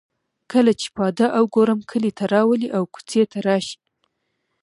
کله 0.51 0.71
چې 0.79 0.87
پاده 0.97 1.27
او 1.37 1.43
ګورم 1.55 1.79
کلي 1.91 2.11
ته 2.17 2.23
راولي 2.33 2.67
او 2.77 2.83
کوڅې 2.93 3.23
ته 3.31 3.37
راشي. 3.47 3.77